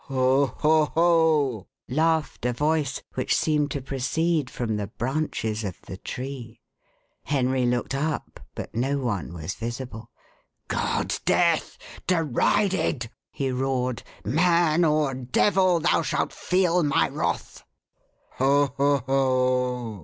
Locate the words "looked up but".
7.67-8.73